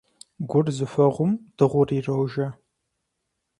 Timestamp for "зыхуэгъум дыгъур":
0.77-1.89